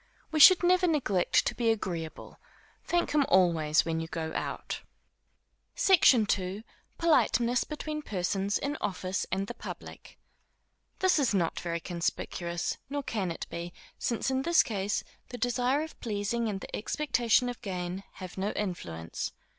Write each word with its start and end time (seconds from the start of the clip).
We 0.31 0.39
should 0.39 0.63
never 0.63 0.87
neglect 0.87 1.45
to 1.45 1.53
be 1.53 1.69
agreeable. 1.69 2.39
Thank 2.83 3.11
him 3.11 3.23
always 3.29 3.85
when 3.85 3.99
you 3.99 4.07
go 4.07 4.33
out. 4.33 4.81
SECTION 5.75 6.25
II. 6.39 6.63
Politeness 6.97 7.63
between 7.63 8.01
Persons 8.01 8.57
in 8.57 8.77
Office 8.81 9.27
and 9.31 9.45
the 9.45 9.53
Public. 9.53 10.17
This 10.97 11.19
is 11.19 11.35
not 11.35 11.59
very 11.59 11.79
conspicuous; 11.79 12.79
nor 12.89 13.03
can 13.03 13.29
it 13.29 13.45
be, 13.51 13.73
since 13.99 14.31
in 14.31 14.41
this 14.41 14.63
case, 14.63 15.03
the 15.29 15.37
desire 15.37 15.83
of 15.83 15.99
pleasing 15.99 16.49
and 16.49 16.61
the 16.61 16.75
expectation 16.75 17.47
of 17.47 17.61
gain, 17.61 18.03
have 18.13 18.39
no 18.39 18.53
influence. 18.53 19.31